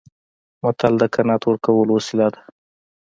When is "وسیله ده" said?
1.97-2.41